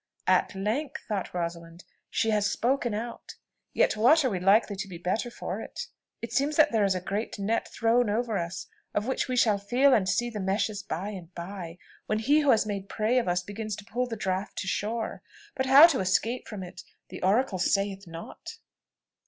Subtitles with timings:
[0.25, 3.35] "At length," thought Rosalind, "she has spoken out;
[3.71, 5.89] yet what are we likely to be the better for it?
[6.23, 9.59] It seems that there is a great net thrown over us, of which we shall
[9.59, 11.77] feel and see the meshes by and by,
[12.07, 15.21] when he who has made prey of us begins to pull the draught to shore;
[15.53, 18.57] but how to escape from it, the oracle sayeth not!"